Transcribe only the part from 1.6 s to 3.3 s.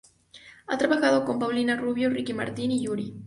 Rubio, Ricky Martin y Yuri.